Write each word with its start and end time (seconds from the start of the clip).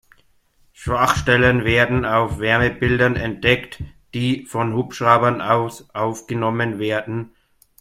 Schwachstellen 0.73 1.63
werden 1.63 2.05
auf 2.05 2.39
Wärmebildern 2.39 3.15
entdeckt, 3.15 3.83
die 4.15 4.47
von 4.47 4.73
Hubschraubern 4.73 5.41
aus 5.41 5.91
aufgenommen 5.93 6.79
werden. 6.79 7.35